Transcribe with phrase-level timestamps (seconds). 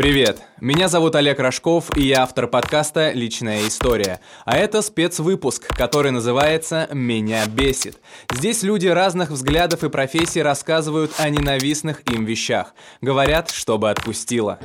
[0.00, 0.40] Привет!
[0.62, 4.20] Меня зовут Олег Рожков, и я автор подкаста «Личная история».
[4.46, 7.98] А это спецвыпуск, который называется «Меня бесит».
[8.32, 12.74] Здесь люди разных взглядов и профессий рассказывают о ненавистных им вещах.
[13.02, 14.58] Говорят, чтобы отпустило.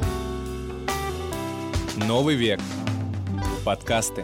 [1.98, 2.62] Новый век.
[3.66, 4.24] Подкасты.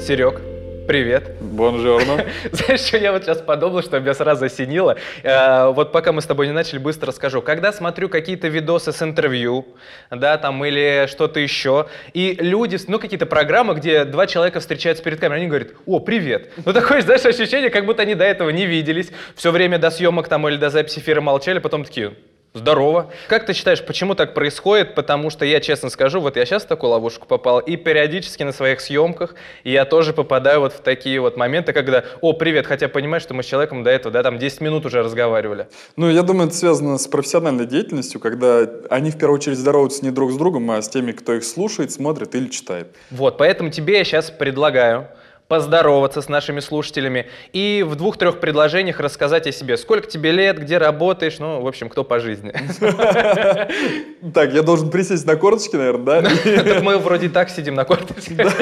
[0.00, 0.40] Серег,
[0.86, 1.36] Привет.
[1.40, 2.24] Бонжорно.
[2.52, 4.96] Знаешь, что я вот сейчас подумал, что меня сразу осенило.
[5.22, 7.40] Э, вот пока мы с тобой не начали, быстро расскажу.
[7.40, 9.66] Когда смотрю какие-то видосы с интервью,
[10.10, 15.20] да, там, или что-то еще, и люди, ну, какие-то программы, где два человека встречаются перед
[15.20, 16.50] камерой, они говорят, о, привет.
[16.64, 20.26] Ну, такое, знаешь, ощущение, как будто они до этого не виделись, все время до съемок
[20.28, 22.14] там или до записи эфира молчали, потом такие,
[22.54, 23.10] Здорово.
[23.28, 24.94] Как ты считаешь, почему так происходит?
[24.94, 28.52] Потому что я честно скажу, вот я сейчас в такую ловушку попал, и периодически на
[28.52, 29.34] своих съемках
[29.64, 33.42] я тоже попадаю вот в такие вот моменты, когда, о, привет, хотя понимаешь, что мы
[33.42, 35.68] с человеком до этого, да, там 10 минут уже разговаривали.
[35.96, 40.10] Ну, я думаю, это связано с профессиональной деятельностью, когда они в первую очередь здороваются не
[40.10, 42.88] друг с другом, а с теми, кто их слушает, смотрит или читает.
[43.10, 45.08] Вот, поэтому тебе я сейчас предлагаю
[45.52, 49.76] поздороваться с нашими слушателями и в двух-трех предложениях рассказать о себе.
[49.76, 52.54] Сколько тебе лет, где работаешь, ну, в общем, кто по жизни.
[54.32, 56.80] Так, я должен присесть на корточки, наверное, да?
[56.82, 58.50] Мы вроде так сидим на корточках.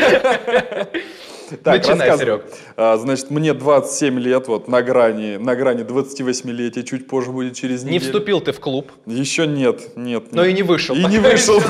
[1.65, 2.45] Так, Начинай, Серег.
[2.77, 7.83] А, значит, мне 27 лет, вот на грани, на грани 28-летия, чуть позже будет через
[7.83, 7.93] неделю.
[7.93, 8.93] Не вступил ты в клуб?
[9.07, 10.33] Еще нет, нет.
[10.33, 10.95] Но и не вышел.
[10.95, 11.61] И не вышел.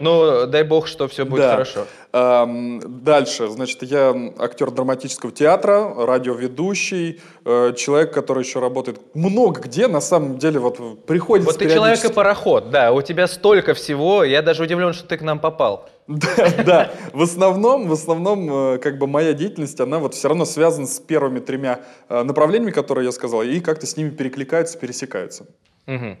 [0.00, 1.86] Ну, дай бог, что все будет хорошо.
[2.12, 10.00] Дальше, значит, я актер драматического театра, радиоведущий, э, человек, который еще работает много где, на
[10.00, 14.42] самом деле, вот приходится Вот ты человек и пароход, да, у тебя столько всего, я
[14.42, 15.88] даже удивлен, что ты к нам попал.
[16.06, 16.28] Да,
[16.64, 16.90] да.
[17.12, 21.00] В основном, в основном, э, как бы моя деятельность, она вот все равно связана с
[21.00, 25.46] первыми тремя э, направлениями, которые я сказал, и как-то с ними перекликаются, пересекаются.
[25.86, 26.16] Угу.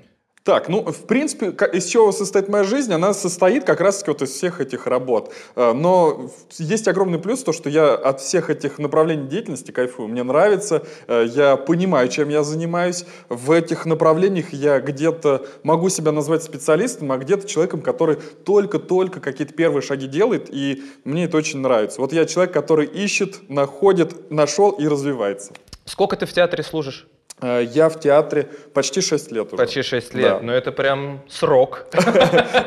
[0.46, 4.30] Так, ну, в принципе, из чего состоит моя жизнь, она состоит как раз-таки вот из
[4.30, 5.32] всех этих работ.
[5.56, 10.06] Э, но есть огромный плюс, то, что я от всех этих направлений деятельности кайфую.
[10.06, 13.06] Мне нравится, э, я понимаю, чем я занимаюсь.
[13.28, 18.14] В этих направлениях я где-то могу себя назвать специалистом, а где-то человеком, который
[18.44, 22.00] только-только какие-то первые шаги делает, и мне это очень нравится.
[22.00, 25.54] Вот я человек, который ищет, находит, нашел и развивается.
[25.86, 27.08] Сколько ты в театре служишь?
[27.42, 29.56] Э, я в театре почти 6 лет уже.
[29.56, 30.40] Почти 6 лет, да.
[30.40, 31.86] но это прям срок.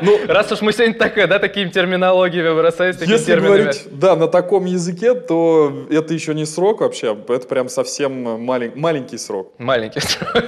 [0.02, 4.28] Ну, Раз уж мы сегодня такая, да, такими терминологиями бросаемся, такими Если говорить, да, на
[4.28, 9.52] таком языке, то это еще не срок вообще, это прям совсем маленький срок.
[9.58, 10.44] Маленький срок.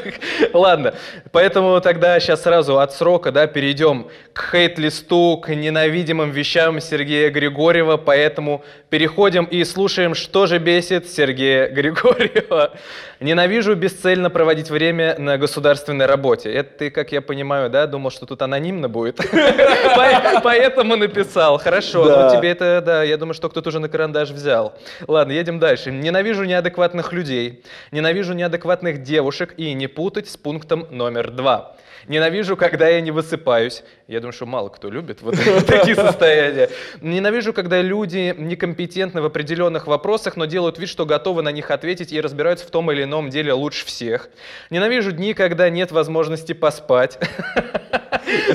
[0.53, 0.95] Ладно,
[1.33, 7.97] поэтому тогда сейчас сразу от срока, да, перейдем к хейт-листу, к ненавидимым вещам Сергея Григорьева,
[7.97, 12.73] поэтому переходим и слушаем, что же бесит Сергея Григорьева.
[13.21, 16.53] Ненавижу бесцельно цельно проводить время на государственной работе.
[16.53, 19.19] Это ты, как я понимаю, да, думал, что тут анонимно будет?
[20.45, 21.57] Поэтому написал.
[21.57, 24.75] Хорошо, ну тебе это, да, я думаю, что кто-то уже на карандаш взял.
[25.09, 25.91] Ладно, едем дальше.
[25.91, 31.75] Ненавижу неадекватных людей, ненавижу неадекватных девушек и не путать с пунктом номер два.
[32.09, 33.83] Ненавижу, когда я не высыпаюсь.
[34.09, 35.37] Я думаю, что мало кто любит вот
[35.67, 36.69] такие состояния.
[37.01, 42.13] Ненавижу, когда люди некомпетентны в определенных вопросах, но делают вид, что готовы на них ответить
[42.13, 44.29] и разбираются в том или ином деле лучше всех.
[44.71, 47.19] Ненавижу дни, когда нет возможности поспать.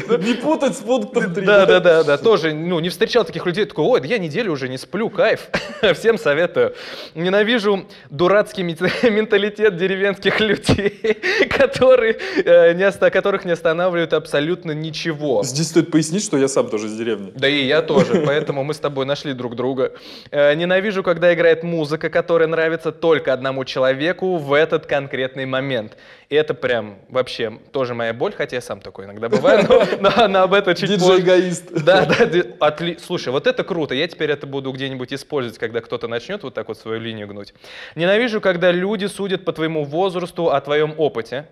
[0.08, 1.46] Не путать с пунктом 3.
[1.46, 2.18] Да, да, да, да.
[2.18, 3.66] Тоже, ну, не встречал таких людей.
[3.66, 5.50] Такой, ой, я неделю уже не сплю, кайф.
[5.94, 6.74] Всем советую.
[7.16, 12.92] Ненавижу дурацкий менталитет деревенских людей, которые, э, не,
[13.38, 15.44] которых не останавливают абсолютно ничего.
[15.44, 17.32] Здесь стоит пояснить, что я сам тоже из деревни.
[17.36, 19.92] Да и я тоже, поэтому мы с тобой нашли друг друга.
[20.32, 25.98] Э, ненавижу, когда играет музыка, которая нравится только одному человеку в этот конкретный момент.
[26.30, 30.28] И это прям вообще тоже моя боль, хотя я сам такой иногда бываю, но, но,
[30.28, 31.22] но об этом чуть позже.
[31.22, 32.98] эгоист Да, да, отли...
[33.06, 36.68] слушай, вот это круто, я теперь это буду где-нибудь использовать, когда кто-то начнет вот так
[36.68, 37.54] вот свою линию гнуть.
[37.96, 41.46] Ненавижу, когда люди судят по твоему возрасту о твоем опыте.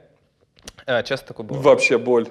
[0.86, 1.66] А, часто такое бывает?
[1.66, 2.28] Вообще боль.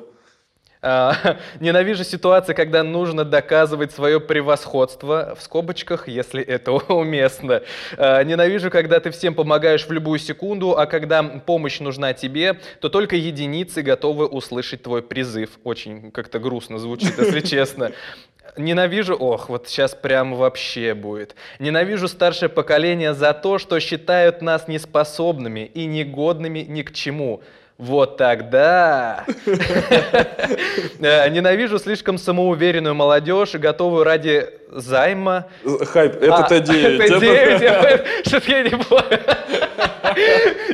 [0.87, 7.63] А, ненавижу ситуации, когда нужно доказывать свое превосходство, в скобочках, если это уместно.
[7.97, 12.91] А, ненавижу, когда ты всем помогаешь в любую секунду, а когда помощь нужна тебе, то
[12.91, 15.59] только единицы готовы услышать твой призыв.
[15.65, 17.93] Очень как-то грустно звучит, если честно.
[18.59, 21.35] Ненавижу, ох, вот сейчас прям вообще будет.
[21.59, 27.43] Ненавижу старшее поколение за то, что считают нас неспособными и негодными ни к чему.
[27.77, 35.47] Вот тогда э, ненавижу слишком самоуверенную молодежь, готовую ради займа.
[35.65, 37.09] Хайп, это Т9.
[37.09, 39.19] Т9, что я не понял.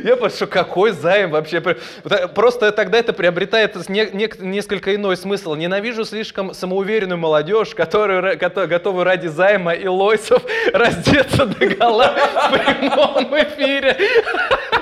[0.03, 1.61] Я просто, какой займ вообще?
[1.61, 5.55] Просто тогда это приобретает несколько иной смысл.
[5.55, 10.43] Ненавижу слишком самоуверенную молодежь, которая готова ради займа и лойсов
[10.73, 13.97] раздеться до гола в прямом эфире.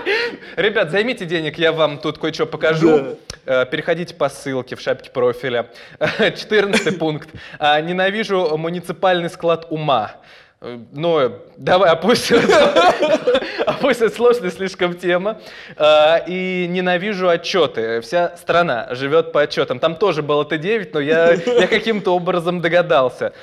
[0.56, 3.18] Ребят, займите денег, я вам тут кое-что покажу.
[3.46, 5.70] Э, переходите по ссылке в шапке профиля.
[6.20, 7.30] 14 пункт.
[7.58, 10.16] А, ненавижу муниципальный склад ума.
[10.62, 12.38] Э, но давай опустим,
[13.66, 15.40] опустим сложная слишком тема.
[15.78, 18.02] А, и ненавижу отчеты.
[18.02, 19.80] Вся страна живет по отчетам.
[19.80, 23.34] Там тоже было Т9, но я, я каким-то образом догадался.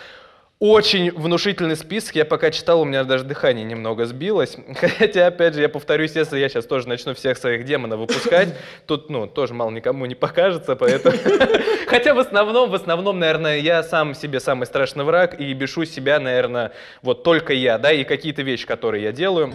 [0.58, 2.16] Очень внушительный список.
[2.16, 4.56] Я пока читал, у меня даже дыхание немного сбилось.
[4.98, 8.54] Хотя, опять же, я повторюсь, если я сейчас тоже начну всех своих демонов выпускать,
[8.86, 11.14] тут, ну, тоже мало никому не покажется, поэтому...
[11.88, 16.18] Хотя в основном, в основном, наверное, я сам себе самый страшный враг и бешу себя,
[16.20, 19.52] наверное, вот только я, да, и какие-то вещи, которые я делаю.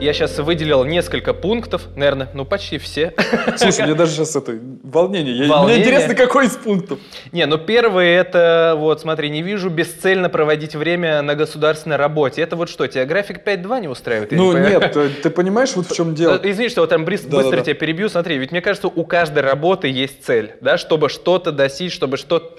[0.00, 3.12] Я сейчас выделил несколько пунктов, наверное, ну почти все.
[3.56, 5.46] Слушай, мне даже сейчас это волнение.
[5.64, 7.00] Мне интересно, какой из пунктов.
[7.32, 12.42] Не, ну первый это, вот смотри, не вижу бесцельно проводить время на государственной работе.
[12.42, 14.30] Это вот что, тебя график 5.2 не устраивает?
[14.30, 16.40] Ну не нет, ты, ты понимаешь, вот в чем дело.
[16.40, 18.08] Э, извини, что вот там быстро, тебя перебью.
[18.08, 22.58] Смотри, ведь мне кажется, у каждой работы есть цель, да, чтобы что-то достичь, чтобы что-то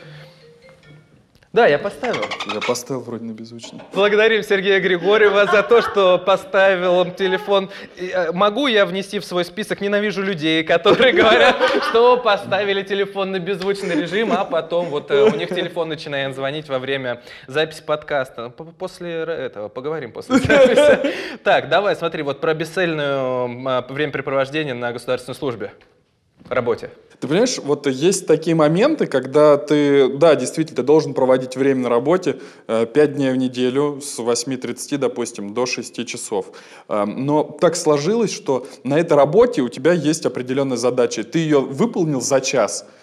[1.51, 2.21] да, я поставил.
[2.53, 3.81] Я поставил вроде на беззвучно.
[3.95, 7.71] Благодарим Сергея Григорьева за то, что поставил телефон.
[7.97, 11.55] Э, могу я внести в свой список «Ненавижу людей», которые говорят,
[11.89, 16.69] что поставили телефон на беззвучный режим, а потом вот э, у них телефон начинает звонить
[16.69, 18.49] во время записи подкаста.
[18.49, 21.15] После этого поговорим после записи.
[21.43, 25.71] Так, давай, смотри, вот про бесцельное времяпрепровождение на государственной службе,
[26.47, 26.91] работе.
[27.19, 31.89] Ты понимаешь, вот есть такие моменты, когда ты, да, действительно, ты должен проводить время на
[31.89, 36.53] работе э, 5 дней в неделю с 8.30, допустим, до 6 часов.
[36.87, 41.25] Э, но так сложилось, что на этой работе у тебя есть определенная задача.
[41.25, 42.85] Ты ее выполнил за час–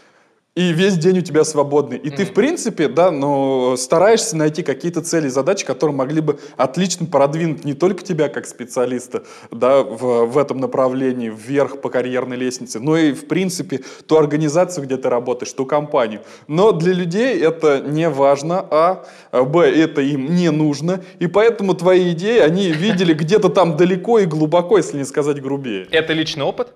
[0.56, 1.98] и весь день у тебя свободный.
[1.98, 2.16] И mm-hmm.
[2.16, 7.06] ты, в принципе, да, но стараешься найти какие-то цели и задачи, которые могли бы отлично
[7.06, 12.80] продвинуть не только тебя как специалиста да, в, в этом направлении, вверх по карьерной лестнице,
[12.80, 16.22] но и, в принципе, ту организацию, где ты работаешь, ту компанию.
[16.48, 22.12] Но для людей это не важно, а, б, это им не нужно, и поэтому твои
[22.12, 25.86] идеи они видели где-то там далеко и глубоко, если не сказать грубее.
[25.90, 26.72] Это личный опыт?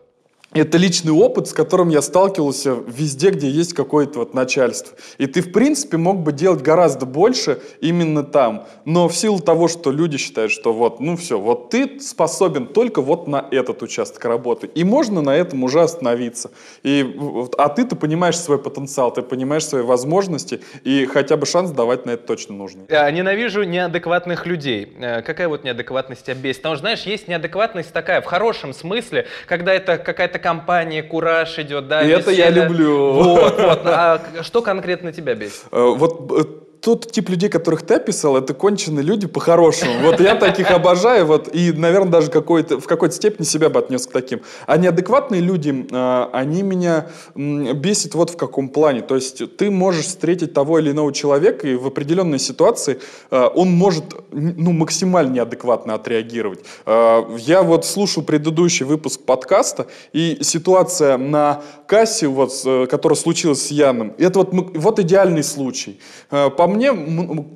[0.53, 4.97] Это личный опыт, с которым я сталкивался везде, где есть какое-то вот начальство.
[5.19, 8.67] И ты, в принципе, мог бы делать гораздо больше именно там.
[8.85, 13.01] Но в силу того, что люди считают, что вот, ну все, вот ты способен только
[13.01, 14.67] вот на этот участок работы.
[14.67, 16.51] И можно на этом уже остановиться.
[16.83, 17.17] И,
[17.57, 22.13] а ты-то понимаешь свой потенциал, ты понимаешь свои возможности, и хотя бы шанс давать на
[22.13, 22.83] это точно нужно.
[22.89, 24.97] Я ненавижу неадекватных людей.
[24.99, 26.63] Э, какая вот неадекватность тебя бесит?
[26.63, 31.89] Потому что, знаешь, есть неадекватность такая, в хорошем смысле, когда это какая-то компания, кураж идет,
[31.89, 32.03] да?
[32.03, 33.13] И это я люблю.
[33.13, 33.81] Вот, вот.
[34.01, 35.65] А что конкретно тебя бесит?
[35.73, 39.93] Э, вот э, тот тип людей, которых ты описал, это конченые люди по-хорошему.
[40.03, 44.07] Вот я таких обожаю, вот, и, наверное, даже какой-то, в какой-то степени себя бы отнес
[44.07, 44.41] к таким.
[44.67, 49.03] А неадекватные люди, а, они меня бесят вот в каком плане.
[49.03, 53.01] То есть ты можешь встретить того или иного человека, и в определенной ситуации
[53.31, 56.61] а, он может ну, максимально неадекватно отреагировать.
[56.87, 63.67] А, я вот слушал предыдущий выпуск подкаста, и ситуация на кассе, вот, э, которая случилась
[63.67, 66.01] с Яном, это вот, вот идеальный случай.
[66.31, 66.91] По мне,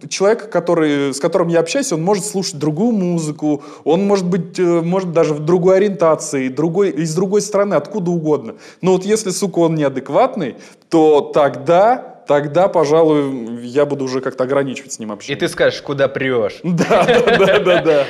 [0.09, 4.81] человек, который, с которым я общаюсь, он может слушать другую музыку, он может быть, э,
[4.81, 8.55] может даже в другой ориентации, другой, из другой страны, откуда угодно.
[8.81, 10.57] Но вот если, сука, он неадекватный,
[10.89, 15.37] то тогда тогда, пожалуй, я буду уже как-то ограничивать с ним общение.
[15.37, 16.61] И ты скажешь, куда прешь.
[16.63, 18.07] Да, да, да, да.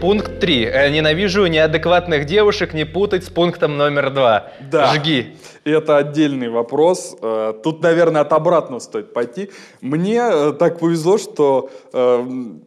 [0.00, 0.64] Пункт 3.
[0.64, 4.52] Э, ненавижу неадекватных девушек не путать с пунктом номер 2.
[4.70, 4.94] Да.
[4.94, 5.36] Жги.
[5.64, 7.16] Это отдельный вопрос.
[7.20, 9.50] Э, тут, наверное, от обратного стоит пойти.
[9.80, 11.70] Мне э, так повезло, что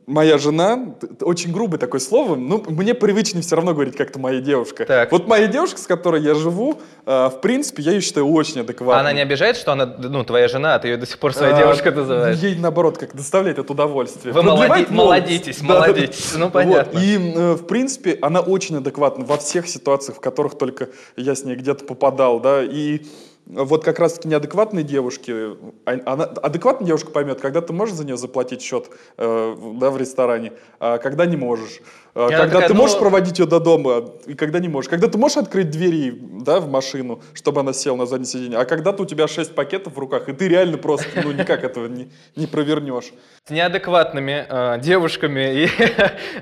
[0.06, 4.86] моя жена, очень грубое такое слово, но мне привычнее все равно говорить как-то моя девушка.
[4.86, 5.12] Так.
[5.12, 9.00] Вот моя девушка, с которой я живу, в принципе, я ее считаю очень адекватной.
[9.00, 11.54] Она не обижает, что она, ну, твоя жена, а ты ее до сих пор своей
[11.54, 12.38] а, девушкой называешь?
[12.40, 14.34] Ей, наоборот, как доставляет это удовольствие.
[14.34, 16.32] Вы молоди, молодитесь, да, молодитесь.
[16.34, 16.92] Да, ну, понятно.
[16.94, 17.04] Вот.
[17.04, 17.18] И,
[17.56, 21.86] в принципе, она очень адекватна во всех ситуациях, в которых только я с ней где-то
[21.86, 23.02] попадал, да, и
[23.46, 28.18] вот как раз-таки неадекватные девушки, а, она, адекватная девушка поймет, когда ты можешь за нее
[28.18, 31.82] заплатить счет э, да, в ресторане, а когда не можешь.
[32.14, 33.02] Э, когда такая, ты можешь ну...
[33.02, 34.90] проводить ее до дома, и когда не можешь.
[34.90, 38.66] Когда ты можешь открыть двери да, в машину, чтобы она села на заднее сиденье, а
[38.66, 42.10] когда-то у тебя шесть пакетов в руках, и ты реально просто ну, никак этого не,
[42.36, 43.12] не провернешь.
[43.46, 45.70] С неадекватными э, девушками и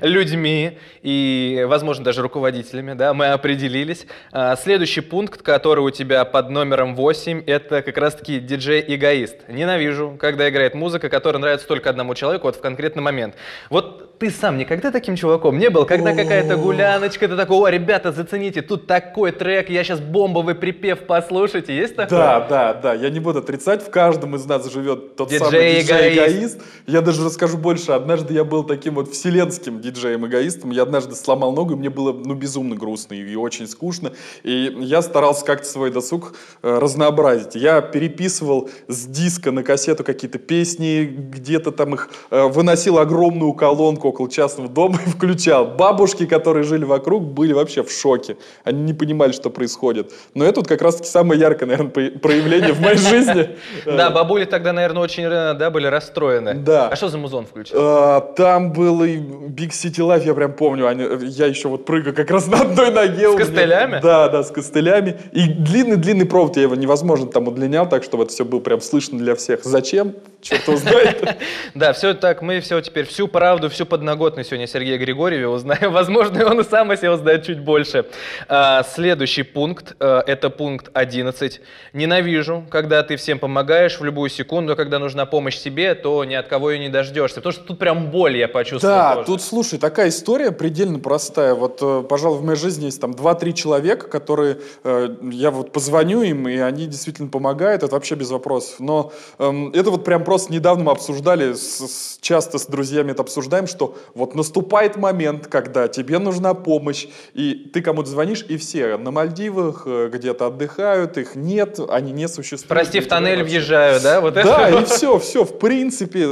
[0.06, 4.06] людьми, и, возможно, даже руководителями, да, мы определились.
[4.32, 9.48] Э, следующий пункт, который у тебя под номером 8, это как раз-таки диджей-эгоист.
[9.48, 13.34] Ненавижу, когда играет музыка, которая нравится только одному человеку вот в конкретный момент.
[13.68, 18.10] Вот ты сам никогда таким чуваком не был, когда какая-то гуляночка, ты такой, о, ребята,
[18.10, 22.18] зацените, тут такой трек, я сейчас бомбовый припев послушайте, есть такое?
[22.18, 26.60] Да, да, да, я не буду отрицать, в каждом из нас живет тот самый диджей-эгоист.
[26.86, 31.74] Я даже расскажу больше, однажды я был таким вот вселенским диджеем-эгоистом, я однажды сломал ногу,
[31.74, 34.12] и мне было, ну, безумно грустно и очень скучно,
[34.42, 37.54] и я старался как-то свой досуг э, разнообразить.
[37.54, 44.08] Я переписывал с диска на кассету какие-то песни, где-то там их э, выносил огромную колонку
[44.08, 45.49] около частного дома и включал.
[45.58, 48.36] Бабушки, которые жили вокруг, были вообще в шоке.
[48.64, 50.12] Они не понимали, что происходит.
[50.34, 53.50] Но это вот как раз-таки самое яркое, наверное, проявление в моей жизни.
[53.84, 56.54] Да, бабули тогда, наверное, очень да, были расстроены.
[56.54, 56.88] Да.
[56.88, 57.76] А что за музон включил?
[57.80, 60.88] А, там был и Big City Life, я прям помню.
[61.22, 63.32] Я еще вот прыгаю как раз на одной ноге.
[63.32, 64.00] С костылями?
[64.02, 65.18] Да, да, с костылями.
[65.32, 69.18] И длинный-длинный провод, я его невозможно там удлинял, так чтобы это все было прям слышно
[69.18, 69.64] для всех.
[69.64, 70.14] Зачем?
[70.40, 71.36] Черт его знает.
[71.74, 74.98] Да, все так, мы все теперь, всю правду, всю подноготную сегодня Сергея
[75.40, 75.92] Григорьева узнаем.
[75.92, 78.06] Возможно, он и сам о себе узнает чуть больше.
[78.48, 81.60] А, следующий пункт, э, это пункт 11.
[81.92, 86.48] Ненавижу, когда ты всем помогаешь в любую секунду, когда нужна помощь себе, то ни от
[86.48, 87.36] кого ее не дождешься.
[87.36, 89.26] Потому что тут прям боль я почувствовал Да, тоже.
[89.26, 91.54] тут, слушай, такая история предельно простая.
[91.54, 96.22] Вот, э, пожалуй, в моей жизни есть там 2-3 человека, которые, э, я вот позвоню
[96.22, 98.76] им, и они действительно помогают, это вообще без вопросов.
[98.80, 103.22] Но э, это вот прям просто недавно мы обсуждали, с, с, часто с друзьями это
[103.22, 108.96] обсуждаем, что вот наступает момент, когда тебе нужна помощь, и ты кому-то звонишь, и все
[108.96, 112.68] на Мальдивах э, где-то отдыхают, их нет, они не существуют.
[112.68, 114.20] Прости, в тоннель въезжаю, да?
[114.20, 114.80] Вот да, это?
[114.80, 116.26] и все, все, в принципе,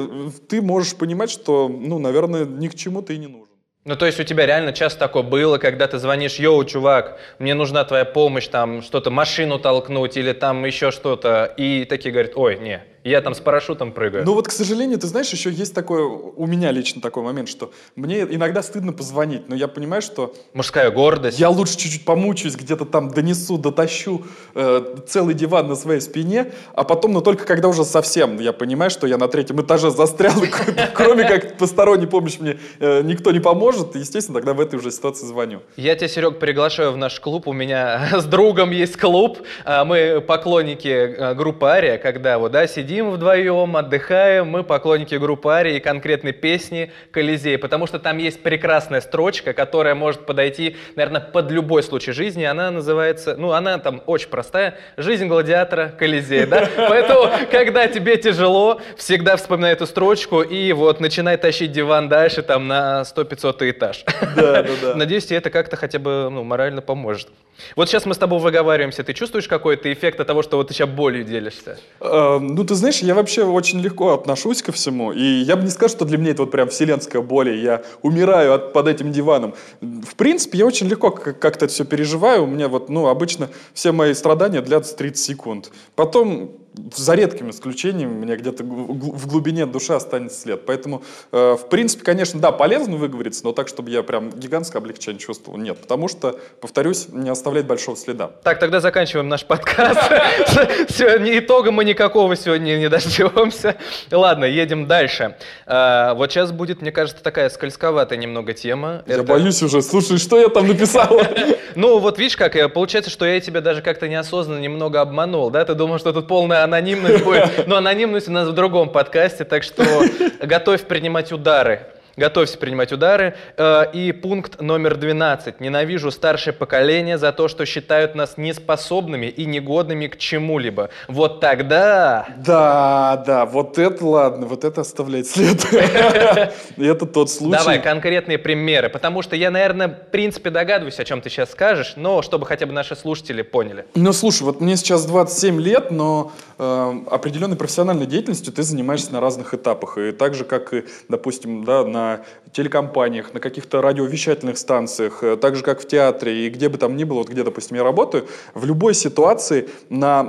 [0.49, 3.49] ты можешь понимать, что, ну, наверное, ни к чему ты не нужен.
[3.85, 7.55] Ну, то есть у тебя реально часто такое было, когда ты звонишь, йоу, чувак, мне
[7.55, 12.59] нужна твоя помощь, там, что-то, машину толкнуть или там еще что-то, и такие говорят, ой,
[12.59, 14.25] не, я там с парашютом прыгаю.
[14.25, 17.73] Ну вот, к сожалению, ты знаешь, еще есть такое, у меня лично такой момент, что
[17.97, 20.35] мне иногда стыдно позвонить, но я понимаю, что...
[20.53, 21.39] Мужская гордость.
[21.39, 26.85] Я лучше чуть-чуть помучаюсь, где-то там донесу, дотащу э, целый диван на своей спине, а
[26.85, 30.35] потом, но только когда уже совсем я понимаю, что я на третьем этаже застрял,
[30.95, 35.27] кроме как посторонней помощи мне э, никто не поможет, естественно, тогда в этой уже ситуации
[35.27, 35.63] звоню.
[35.77, 40.21] Я тебя, Серег, приглашаю в наш клуб, у меня с другом есть клуб, а мы
[40.21, 45.77] поклонники э, группы Ария, когда вот, да, сидим сидим вдвоем, отдыхаем, мы поклонники группы Арии
[45.77, 51.51] и конкретной песни «Колизей», потому что там есть прекрасная строчка, которая может подойти, наверное, под
[51.51, 52.45] любой случай жизни.
[52.45, 56.67] Она называется, ну, она там очень простая, «Жизнь гладиатора Колизея», да?
[56.77, 62.69] Поэтому, когда тебе тяжело, всегда вспоминай эту строчку и вот начинай тащить диван дальше, там,
[62.69, 64.05] на 100-500 этаж.
[64.35, 64.95] Да, да, да.
[64.95, 67.29] Надеюсь, тебе это как-то хотя бы, ну, морально поможет.
[67.77, 70.75] Вот сейчас мы с тобой выговариваемся, ты чувствуешь какой-то эффект от того, что вот ты
[70.75, 71.79] сейчас болью делишься?
[72.01, 75.71] Э, ну, ты знаешь, я вообще очень легко отношусь ко всему, и я бы не
[75.71, 79.55] сказал, что для меня это вот прям вселенская боль, я умираю от, под этим диваном.
[79.81, 83.93] В принципе, я очень легко как-то это все переживаю, у меня вот, ну, обычно все
[83.93, 85.71] мои страдания длятся 30 секунд.
[85.95, 86.53] Потом
[86.95, 90.67] за редкими исключениями, у меня где-то в глубине души останется след.
[90.67, 95.21] Поэтому, э, в принципе, конечно, да, полезно выговориться, но так, чтобы я прям гигантское облегчение
[95.21, 95.79] чувствовал, нет.
[95.79, 98.31] Потому что, повторюсь, не оставляет большого следа.
[98.43, 100.01] Так, тогда заканчиваем наш подкаст.
[100.99, 103.77] Итога мы никакого сегодня не дождемся.
[104.11, 105.37] Ладно, едем дальше.
[105.67, 109.03] Э, вот сейчас будет, мне кажется, такая скользковатая немного тема.
[109.07, 109.83] Я боюсь уже.
[109.83, 111.21] Слушай, что я там написал?
[111.75, 115.65] Ну, вот видишь, как э, получается, что я тебя даже как-то неосознанно немного обманул, да?
[115.65, 117.67] Ты думал, что тут полная анонимность будет.
[117.67, 119.85] Но анонимность у нас в другом подкасте, так что
[120.41, 121.87] готовь принимать удары.
[122.19, 123.37] Готовься принимать удары.
[123.57, 125.61] Э, и пункт номер 12.
[125.61, 130.91] Ненавижу старшее поколение за то, что считают нас неспособными и негодными к чему-либо.
[131.07, 132.27] Вот тогда...
[132.39, 135.65] Да, да, вот это ладно, вот это оставляет след.
[136.77, 137.59] Это тот случай.
[137.59, 141.95] Давай конкретные примеры, потому что я, наверное, в принципе догадываюсь, о чем ты сейчас скажешь,
[141.97, 143.87] но чтобы хотя бы наши слушатели поняли.
[143.95, 149.21] Ну, слушай, вот мне сейчас 27 лет, но э, определенной профессиональной деятельностью ты занимаешься на
[149.21, 149.99] разных этапах.
[149.99, 152.08] И так же, как и, допустим, да, на
[152.53, 156.97] телекомпаниях, на каких-то радиовещательных станциях, э, так же, как в театре и где бы там
[156.97, 160.25] ни было, вот где, допустим, я работаю, в любой ситуации на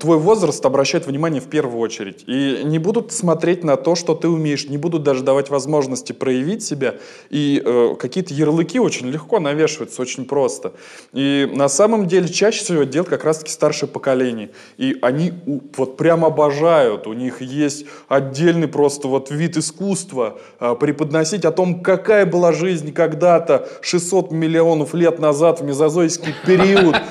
[0.00, 2.24] твой возраст обращают внимание в первую очередь.
[2.26, 6.62] И не будут смотреть на то, что ты умеешь, не будут даже давать возможности проявить
[6.62, 6.96] себя.
[7.30, 10.72] И э, какие-то ярлыки очень легко навешиваются, очень просто.
[11.12, 14.50] И на самом деле чаще всего делают как раз-таки старшее поколение.
[14.76, 20.74] И они у, вот прям обожают, у них есть отдельный просто вот вид искусства э,
[20.98, 26.96] преподносить о том, какая была жизнь когда-то 600 миллионов лет назад в мезозойский период.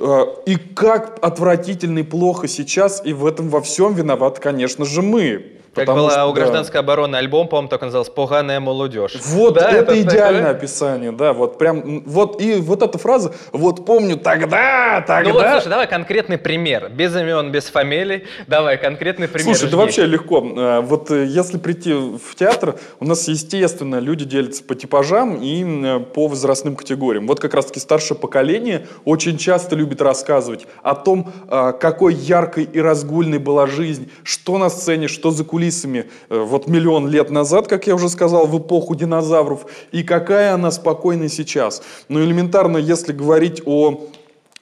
[0.00, 5.02] Э, и как отвратительно и плохо сейчас, и в этом во всем виноват, конечно же,
[5.02, 5.58] мы.
[5.84, 6.80] Как была что, у гражданской да.
[6.80, 9.16] обороны альбом, по-моему, так назывался «Поганая молодежь».
[9.24, 10.56] Вот, да, это, это идеальное такое?
[10.56, 15.30] описание, да, вот прям, вот, и вот эта фраза, вот помню тогда, тогда.
[15.30, 19.56] Ну вот, слушай, давай конкретный пример, без имен, без фамилий, давай конкретный пример.
[19.56, 24.24] Слушай, да вообще легко, э, вот э, если прийти в театр, у нас, естественно, люди
[24.24, 27.26] делятся по типажам и э, по возрастным категориям.
[27.26, 33.38] Вот как раз-таки старшее поколение очень часто любит рассказывать о том, какой яркой и разгульной
[33.38, 37.86] была жизнь, что на сцене, что за кулисами, кулисами э, вот миллион лет назад, как
[37.86, 41.82] я уже сказал, в эпоху динозавров, и какая она спокойна сейчас.
[42.08, 44.08] Но элементарно, если говорить о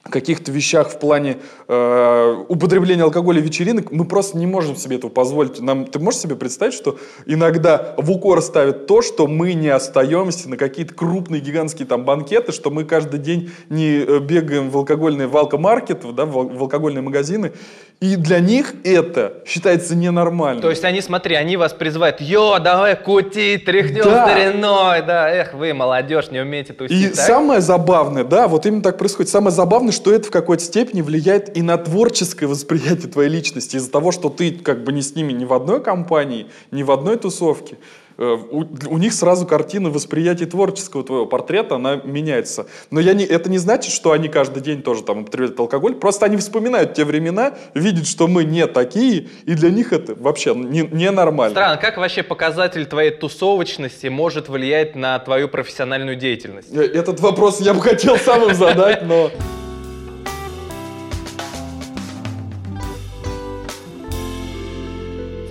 [0.09, 1.37] каких-то вещах в плане
[1.67, 5.59] э, употребления алкоголя вечеринок, мы просто не можем себе этого позволить.
[5.59, 10.49] Нам, ты можешь себе представить, что иногда в укор ставят то, что мы не остаемся
[10.49, 15.27] на какие-то крупные гигантские там банкеты, что мы каждый день не э, бегаем в алкогольные
[15.27, 17.51] в алкомаркеты, да, в алкогольные магазины.
[17.99, 20.61] И для них это считается ненормальным.
[20.61, 24.23] То есть они, смотри, они вас призывают, йо, давай кути, тряхнем да.
[24.23, 27.01] стариной, да, эх, вы, молодежь, не умеете тусить.
[27.01, 27.15] И так?
[27.15, 31.57] самое забавное, да, вот именно так происходит, самое забавное, что это в какой-то степени влияет
[31.57, 35.33] и на творческое восприятие твоей личности из-за того, что ты как бы не с ними
[35.33, 37.77] ни в одной компании, ни в одной тусовке.
[38.17, 42.67] Э, у, у них сразу картина восприятия творческого твоего портрета, она меняется.
[42.89, 46.25] Но я не, это не значит, что они каждый день тоже там употребляют алкоголь, просто
[46.25, 50.81] они вспоминают те времена, видят, что мы не такие, и для них это вообще не,
[50.81, 51.53] не нормально.
[51.53, 56.75] Странно, как вообще показатель твоей тусовочности может влиять на твою профессиональную деятельность?
[56.75, 59.29] Э, этот вопрос я бы хотел самым задать, но...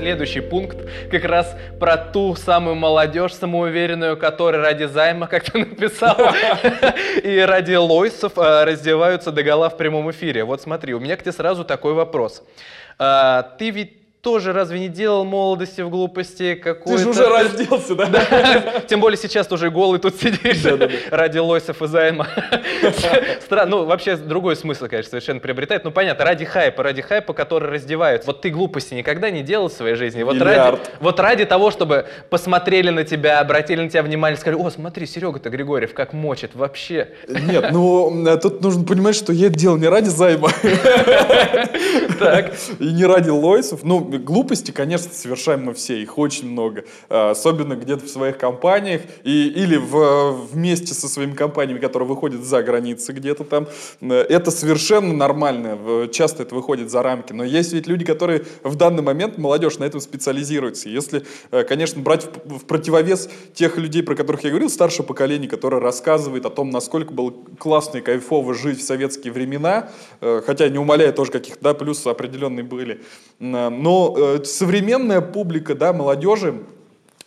[0.07, 0.77] следующий пункт
[1.11, 6.17] как раз про ту самую молодежь самоуверенную, которая ради займа, как ты написал,
[7.25, 10.45] и ради лойсов э, раздеваются до гола в прямом эфире.
[10.45, 12.45] Вот смотри, у меня к тебе сразу такой вопрос.
[13.01, 16.99] А, ты ведь тоже разве не делал молодости в глупости какой-то...
[16.99, 18.07] Ты же уже разделся, да?
[18.07, 18.81] да?
[18.89, 20.95] Тем более сейчас тоже голый тут сидишь да, да, да.
[21.11, 22.27] ради лойсов и займа.
[23.41, 25.85] Странно, ну вообще другой смысл, конечно, совершенно приобретает.
[25.85, 28.27] Ну понятно, ради хайпа, ради хайпа, который раздевают.
[28.27, 30.25] Вот ты глупости никогда не делал в своей жизни.
[30.25, 34.71] Вот ради, вот ради того, чтобы посмотрели на тебя, обратили на тебя внимание, сказали, о,
[34.71, 37.11] смотри, Серега-то Григорьев, как мочит вообще.
[37.29, 40.51] Нет, ну э, тут нужно понимать, что я это делал не ради займа.
[42.19, 42.55] Так.
[42.79, 43.85] И не ради лойсов.
[43.85, 46.85] Ну, глупости, конечно, совершаем мы все, их очень много.
[47.09, 52.45] А, особенно где-то в своих компаниях и, или в, вместе со своими компаниями, которые выходят
[52.45, 53.69] за границы где-то там.
[54.01, 57.33] Это совершенно нормально, часто это выходит за рамки.
[57.33, 60.89] Но есть ведь люди, которые в данный момент, молодежь, на этом специализируется.
[60.89, 65.49] Если, э, конечно, брать в, в противовес тех людей, про которых я говорил, старшее поколение,
[65.49, 70.69] которое рассказывает о том, насколько было классно и кайфово жить в советские времена, э, хотя
[70.69, 73.01] не умоляя тоже каких-то да, плюсы определенные были.
[73.39, 76.55] Но э, современная публика, да, молодежи,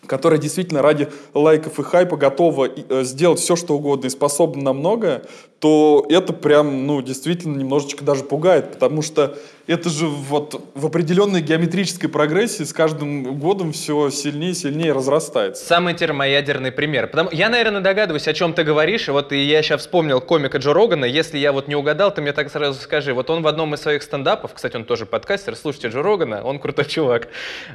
[0.06, 4.74] которая действительно ради лайков и хайпа готова э, сделать все, что угодно и способна на
[4.74, 5.24] многое,
[5.60, 11.42] то это прям, ну, действительно немножечко даже пугает, потому что это же вот в определенной
[11.42, 15.64] геометрической прогрессии с каждым годом все сильнее и сильнее разрастается.
[15.64, 17.08] Самый термоядерный пример.
[17.08, 19.08] Потому, я, наверное, догадываюсь, о чем ты говоришь.
[19.10, 21.06] Вот и я сейчас вспомнил комика Джо Рогана.
[21.06, 23.14] Если я вот не угадал, ты мне так сразу скажи.
[23.14, 26.58] Вот он в одном из своих стендапов, кстати, он тоже подкастер, слушайте Джо Рогана, он
[26.58, 27.28] крутой чувак.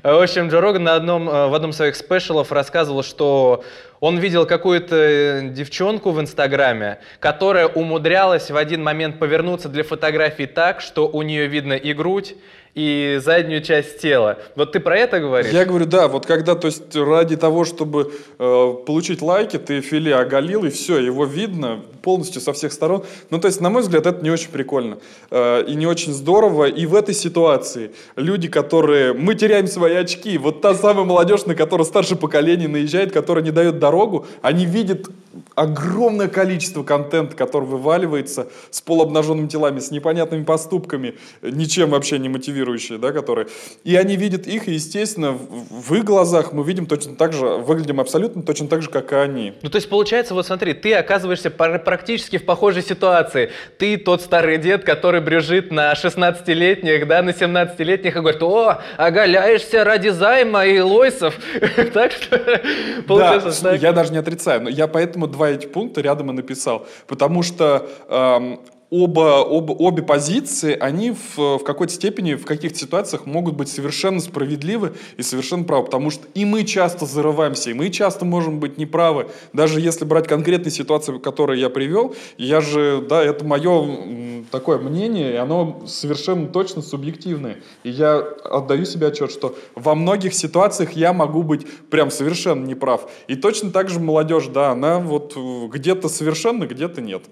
[0.02, 3.64] В общем, Джо Роган на одном, э, в одном из своих спешалов рассказывал, что
[3.98, 10.46] он видел какую-то э, девчонку в Инстаграме, которая умудрялась в один момент повернуться для фотографий
[10.46, 12.36] так, что у нее видно и грудь,
[12.74, 14.38] и заднюю часть тела.
[14.56, 15.52] Вот ты про это говоришь?
[15.52, 20.16] Я говорю, да, вот когда, то есть ради того, чтобы э, получить лайки, ты филе
[20.16, 23.04] оголил, и все, его видно полностью со всех сторон.
[23.30, 24.98] Ну, то есть, на мой взгляд, это не очень прикольно
[25.30, 26.66] э, и не очень здорово.
[26.66, 29.14] И в этой ситуации люди, которые...
[29.14, 30.36] Мы теряем свои очки.
[30.36, 35.08] Вот та самая молодежь, на которую старшее поколение наезжает, которая не дает дорогу, они видят
[35.54, 42.28] огромное количество контента, который вываливается с полуобнаженными телами, с непонятными поступками, ничем вообще не
[42.64, 43.46] мотивирующие, да, которые.
[43.84, 48.00] И они видят их, и, естественно, в, их глазах мы видим точно так же, выглядим
[48.00, 49.54] абсолютно точно так же, как и они.
[49.62, 53.50] Ну, то есть, получается, вот смотри, ты оказываешься практически в похожей ситуации.
[53.78, 59.84] Ты тот старый дед, который брюжит на 16-летних, да, на 17-летних и говорит, о, оголяешься
[59.84, 61.34] ради займа и лойсов.
[61.94, 62.40] Так что,
[63.06, 67.42] получается, я даже не отрицаю, но я поэтому два эти пункта рядом и написал, потому
[67.42, 68.60] что эм,
[68.94, 74.20] оба, оба, обе позиции, они в, в какой-то степени, в каких-то ситуациях могут быть совершенно
[74.20, 78.78] справедливы и совершенно правы, потому что и мы часто зарываемся, и мы часто можем быть
[78.78, 79.28] неправы.
[79.52, 85.32] Даже если брать конкретные ситуации, которые я привел, я же, да, это мое такое мнение,
[85.32, 87.56] и оно совершенно точно субъективное.
[87.82, 93.10] И я отдаю себе отчет, что во многих ситуациях я могу быть прям совершенно неправ.
[93.26, 97.24] И точно так же молодежь, да, она вот где-то совершенно, где-то нет.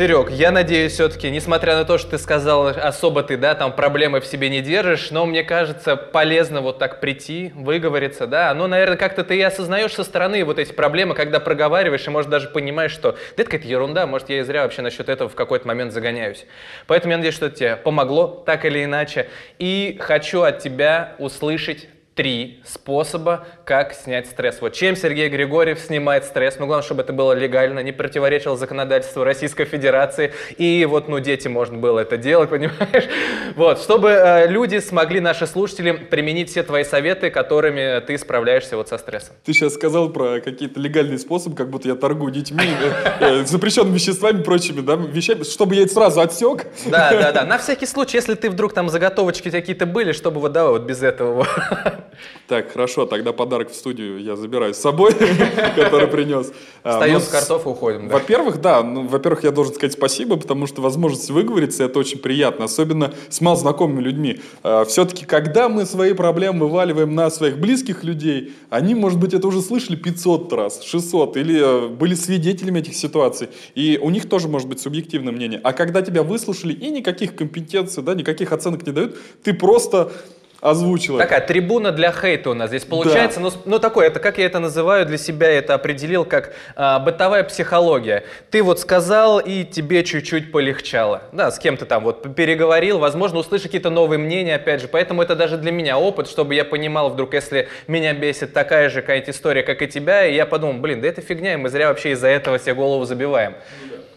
[0.00, 4.22] Серег, я надеюсь, все-таки, несмотря на то, что ты сказал, особо ты, да, там проблемы
[4.22, 8.96] в себе не держишь, но мне кажется, полезно вот так прийти, выговориться, да, ну, наверное,
[8.96, 12.92] как-то ты и осознаешь со стороны вот эти проблемы, когда проговариваешь, и, может, даже понимаешь,
[12.92, 15.92] что да это какая-то ерунда, может, я и зря вообще насчет этого в какой-то момент
[15.92, 16.46] загоняюсь.
[16.86, 21.88] Поэтому я надеюсь, что это тебе помогло, так или иначе, и хочу от тебя услышать
[22.14, 24.60] три способа, как снять стресс.
[24.60, 29.24] Вот чем Сергей Григорьев снимает стресс, ну главное, чтобы это было легально, не противоречило законодательству
[29.24, 33.08] Российской Федерации, и вот, ну, дети можно было это делать, понимаешь?
[33.56, 38.88] Вот, чтобы э, люди смогли, наши слушатели, применить все твои советы, которыми ты справляешься вот
[38.88, 39.36] со стрессом.
[39.44, 43.94] Ты сейчас сказал про какие-то легальные способы, как будто я торгую детьми, э, э, запрещенными
[43.94, 46.66] веществами, прочими, да, вещами, чтобы я это сразу отсек.
[46.86, 50.52] Да, да, да, на всякий случай, если ты вдруг там заготовочки какие-то были, чтобы вот
[50.52, 51.46] давай вот без этого.
[52.48, 55.12] Так, хорошо, тогда подарок в студию я забираю с собой,
[55.76, 56.52] который принес.
[56.82, 58.08] А, Встаем ну, с картов и уходим.
[58.08, 62.64] Во-первых, да, ну, во-первых, я должен сказать спасибо, потому что возможность выговориться, это очень приятно,
[62.64, 64.40] особенно с малознакомыми людьми.
[64.62, 69.46] А, Все-таки, когда мы свои проблемы вываливаем на своих близких людей, они, может быть, это
[69.46, 74.48] уже слышали 500 раз, 600, или э, были свидетелями этих ситуаций, и у них тоже
[74.48, 75.60] может быть субъективное мнение.
[75.62, 80.12] А когда тебя выслушали и никаких компетенций, да, никаких оценок не дают, ты просто
[80.60, 81.18] озвучила.
[81.18, 83.40] Такая трибуна для хейта у нас здесь получается.
[83.40, 83.46] Да.
[83.46, 87.44] Ну, ну, такое, это как я это называю для себя, это определил как а, бытовая
[87.44, 88.24] психология.
[88.50, 91.22] Ты вот сказал, и тебе чуть-чуть полегчало.
[91.32, 94.88] Да, с кем то там вот переговорил, возможно, услышишь какие-то новые мнения, опять же.
[94.88, 99.00] Поэтому это даже для меня опыт, чтобы я понимал, вдруг, если меня бесит такая же
[99.00, 101.88] какая-то история, как и тебя, и я подумал, блин, да это фигня, и мы зря
[101.88, 103.54] вообще из-за этого себе голову забиваем.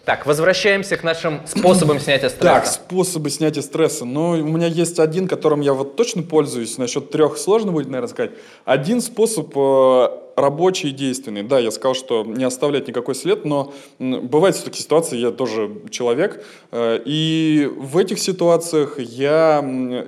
[0.06, 2.56] Так, возвращаемся к нашим способам снятия стресса.
[2.56, 4.04] Так, способы снятия стресса.
[4.04, 6.78] Ну, у меня есть один, которым я вот точно пользуюсь.
[6.78, 8.32] Насчет трех сложно будет, наверное, сказать.
[8.66, 11.44] Один способ э, рабочий и действенный.
[11.44, 16.44] Да, я сказал, что не оставлять никакой след, но бывают все-таки ситуации, я тоже человек,
[16.72, 19.60] э, и в этих ситуациях я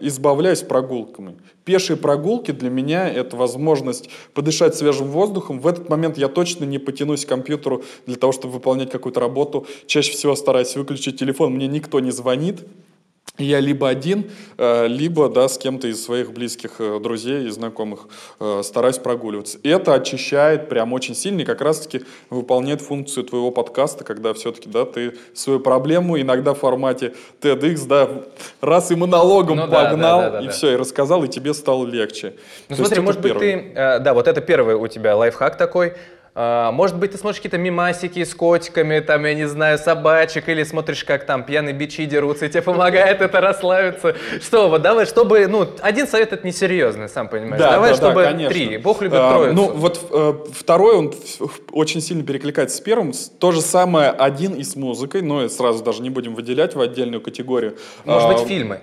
[0.02, 1.36] избавляюсь прогулками.
[1.64, 5.60] Пешие прогулки для меня это возможность подышать свежим воздухом.
[5.60, 9.66] В этот момент я точно не потянусь к компьютеру для того, чтобы выполнять какую-то работу.
[9.88, 12.66] Чаще всего стараюсь выключить телефон, мне никто не звонит
[13.38, 18.08] я либо один, э, либо да, с кем-то из своих близких э, друзей и знакомых
[18.40, 19.58] э, стараюсь прогуливаться.
[19.62, 24.70] И это очищает прям очень сильно и как раз-таки выполняет функцию твоего подкаста, когда все-таки
[24.70, 28.10] да, ты свою проблему иногда в формате TEDx, да,
[28.62, 30.52] раз и монологом ну, погнал, да, да, да, и да.
[30.52, 32.36] все, и рассказал, и тебе стало легче.
[32.70, 35.96] Ну То смотри, может быть ты, да, вот это первый у тебя лайфхак такой,
[36.36, 41.06] может быть, ты смотришь какие-то мимасики с котиками, там, я не знаю, собачек, или смотришь,
[41.06, 44.16] как там пьяные бичи дерутся, и тебе помогает это расслабиться.
[44.42, 47.60] Что, вот давай, чтобы, ну, один совет это несерьезный, сам понимаешь.
[47.60, 48.54] Да, давай, да, чтобы да, конечно.
[48.54, 48.78] три.
[48.78, 49.56] Бог любит а, троицу.
[49.56, 51.14] Ну, вот э, второй, он
[51.72, 53.14] очень сильно перекликается с первым.
[53.40, 57.22] То же самое один и с музыкой, но сразу даже не будем выделять в отдельную
[57.22, 57.78] категорию.
[58.04, 58.82] Может а, быть, фильмы.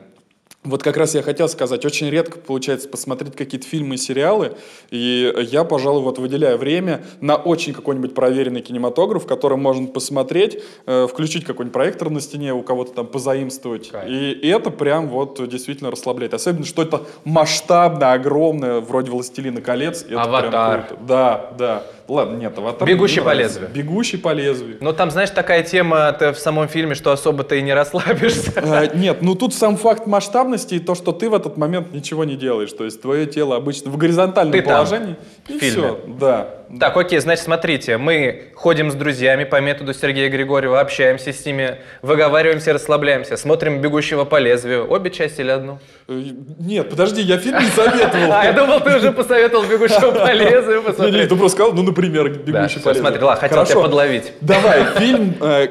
[0.64, 4.53] Вот как раз я хотел сказать, очень редко получается посмотреть какие-то фильмы и сериалы,
[4.90, 11.09] и я, пожалуй, вот выделяю время на очень какой-нибудь проверенный кинематограф, который можно посмотреть, э,
[11.11, 15.90] включить какой-нибудь проектор на стене, у кого-то там позаимствовать, и, и это прям вот действительно
[15.90, 16.33] расслабляет.
[16.33, 20.05] Особенно, что это масштабно, огромное, вроде «Властелина колец».
[20.05, 20.51] Это Аватар.
[20.51, 21.03] Прям круто.
[21.09, 21.83] Да, да.
[22.12, 22.87] Ладно, нет, аватар.
[22.87, 23.70] Бегущий по лезвию.
[23.72, 24.77] Бегущий по лезвию.
[24.81, 28.53] Но там, знаешь, такая тема в самом фильме, что особо ты и не расслабишься.
[28.72, 32.25] А, нет, ну тут сам факт масштабности и то, что ты в этот момент ничего
[32.25, 32.72] не делаешь.
[32.72, 35.14] То есть твое тело обычно в горизонтальном ты положении.
[35.14, 35.16] Там,
[35.48, 35.70] и фильме.
[35.70, 36.00] все.
[36.07, 41.44] Да, Так, окей, значит, смотрите, мы ходим с друзьями по методу Сергея Григорьева, общаемся с
[41.44, 44.90] ними, выговариваемся, расслабляемся, смотрим «Бегущего по лезвию».
[44.90, 45.78] Обе части или одну?
[46.09, 46.22] Э,
[46.61, 48.33] Нет, подожди, я фильм не советовал.
[48.33, 51.28] А, я думал, ты уже посоветовал «Бегущего по лезвию» посмотреть.
[51.28, 52.94] ты просто сказал, ну, например, «Бегущий по лезвию».
[53.05, 54.33] смотри, ладно, хотел тебя подловить.
[54.40, 55.66] Давай, фильм э,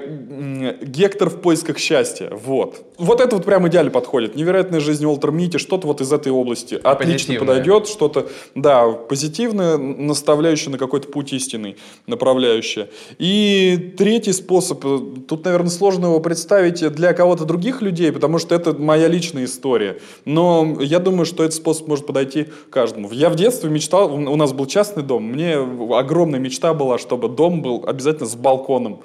[0.81, 2.29] «Гектор в поисках счастья».
[2.31, 2.85] Вот.
[2.97, 4.35] Вот это вот прям идеально подходит.
[4.35, 6.79] Невероятная жизнь Уолтера Мити, что-то вот из этой области.
[6.83, 12.89] Отлично подойдет, что-то, да, позитивное, наставляющее на какой-то путь истинный, направляющее.
[13.17, 14.81] И третий способ,
[15.27, 19.99] тут, наверное, сложно его представить для кого-то других людей, потому что это моя личная история.
[20.25, 23.09] Но я думаю, что этот способ может подойти каждому.
[23.11, 27.61] Я в детстве мечтал, у нас был частный дом, мне огромная мечта была, чтобы дом
[27.61, 29.01] был обязательно с балконом.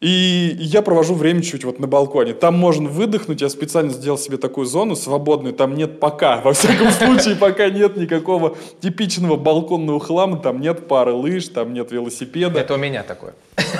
[0.00, 2.34] И я провожу время чуть вот на балконе.
[2.34, 3.40] Там можно выдохнуть.
[3.40, 5.54] Я специально сделал себе такую зону свободную.
[5.54, 6.42] Там нет пока.
[6.42, 10.36] Во всяком случае, пока нет никакого типичного балконного хлама.
[10.38, 12.60] Там нет пары лыж, там нет велосипеда.
[12.60, 13.32] Это у меня такое.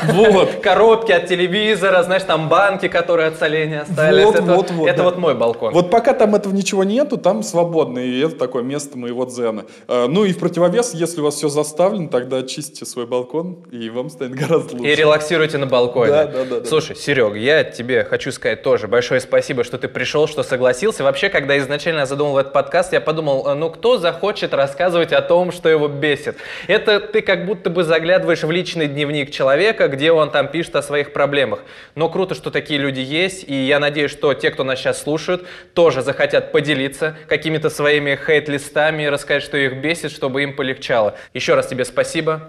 [0.04, 0.50] Вот.
[0.62, 4.24] Коробки от телевизора, знаешь, там банки, которые от соления остались.
[4.24, 5.04] Вот, это вот, вот, это да.
[5.04, 5.74] вот мой балкон.
[5.74, 9.66] Вот пока там этого ничего нету, там свободно, и это такое место моего дзена.
[9.86, 13.90] Э, Ну и в противовес, если у вас все заставлено, тогда очистите свой балкон, и
[13.90, 14.90] вам станет гораздо лучше.
[14.90, 16.05] И релаксируйте на балконе.
[16.08, 16.66] Да, да, да, да.
[16.66, 21.04] Слушай, Серег, я тебе хочу сказать тоже большое спасибо, что ты пришел, что согласился.
[21.04, 25.22] Вообще, когда изначально я задумал этот подкаст, я подумал, э, ну кто захочет рассказывать о
[25.22, 26.36] том, что его бесит?
[26.66, 30.82] Это ты как будто бы заглядываешь в личный дневник человека, где он там пишет о
[30.82, 31.60] своих проблемах.
[31.94, 35.46] Но круто, что такие люди есть, и я надеюсь, что те, кто нас сейчас слушают,
[35.74, 41.16] тоже захотят поделиться какими-то своими хейт-листами, рассказать, что их бесит, чтобы им полегчало.
[41.34, 42.48] Еще раз тебе спасибо.